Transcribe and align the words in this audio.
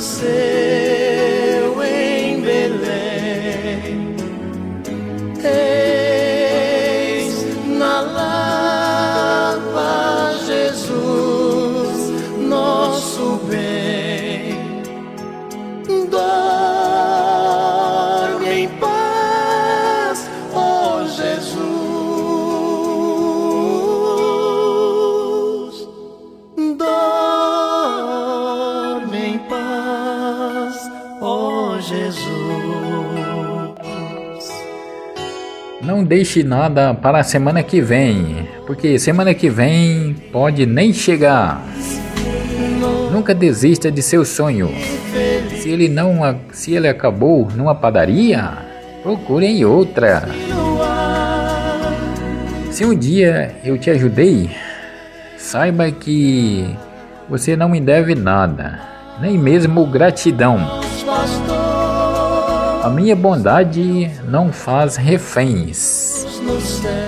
nasceu 0.00 1.76
em 1.84 2.40
Belém. 2.40 4.16
Eis 5.44 6.14
na 7.66 8.00
lava 8.00 9.58
Jesus, 10.46 12.10
nosso 12.38 13.40
bem. 13.50 14.56
Dorme 16.08 16.30
em 18.48 18.68
paz, 18.78 20.30
ó 20.54 21.04
Jesus. 21.04 21.60
Dorme 26.78 27.09
Não 35.82 36.04
deixe 36.04 36.42
nada 36.42 36.92
para 36.92 37.20
a 37.20 37.24
semana 37.24 37.62
que 37.62 37.80
vem, 37.80 38.46
porque 38.66 38.98
semana 38.98 39.32
que 39.32 39.48
vem 39.48 40.14
pode 40.30 40.66
nem 40.66 40.92
chegar. 40.92 41.64
Nunca 43.10 43.34
desista 43.34 43.90
de 43.90 44.02
seu 44.02 44.24
sonho. 44.24 44.70
Se 45.56 45.70
ele 45.70 45.88
não, 45.88 46.38
se 46.52 46.74
ele 46.74 46.86
acabou 46.86 47.48
numa 47.56 47.74
padaria, 47.74 48.52
procure 49.02 49.46
em 49.46 49.64
outra. 49.64 50.28
Se 52.70 52.84
um 52.84 52.94
dia 52.94 53.54
eu 53.64 53.78
te 53.78 53.90
ajudei, 53.90 54.50
saiba 55.38 55.90
que 55.90 56.76
você 57.28 57.56
não 57.56 57.70
me 57.70 57.80
deve 57.80 58.14
nada, 58.14 58.80
nem 59.20 59.38
mesmo 59.38 59.86
gratidão. 59.86 60.80
A 62.82 62.88
minha 62.88 63.14
bondade 63.14 64.10
não 64.24 64.50
faz 64.50 64.96
reféns. 64.96 66.26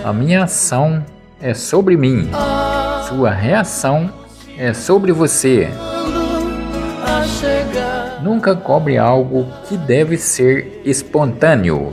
A 0.05 0.13
minha 0.13 0.45
ação 0.45 1.03
é 1.41 1.55
sobre 1.55 1.97
mim. 1.97 2.29
Sua 3.09 3.31
reação 3.31 4.11
é 4.59 4.75
sobre 4.75 5.13
você. 5.13 5.71
Nunca 8.23 8.55
cobre 8.55 8.99
algo 8.99 9.47
que 9.67 9.77
deve 9.79 10.19
ser 10.19 10.83
espontâneo. 10.85 11.93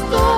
gusto. 0.00 0.29